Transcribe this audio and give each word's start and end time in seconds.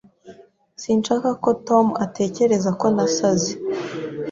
Sinshaka 0.81 1.29
ko 1.43 1.49
Tom 1.67 1.85
atekereza 2.05 2.69
ko 2.79 2.85
nasaze. 2.95 3.51